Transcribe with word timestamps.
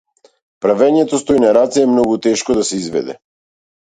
Правењето 0.65 1.19
стој 1.23 1.41
на 1.43 1.51
раце 1.57 1.83
е 1.87 1.89
многу 1.91 2.17
тешко 2.29 2.57
да 2.61 2.65
се 2.71 2.81
изведе. 2.85 3.17